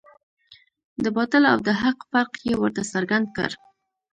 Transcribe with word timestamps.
د 1.03 1.05
باطل 1.15 1.43
او 1.51 1.57
د 1.67 1.69
حق 1.81 1.99
فرق 2.11 2.31
یې 2.47 2.53
ورته 2.57 2.83
څرګند 2.93 3.27
کړ. 3.35 3.49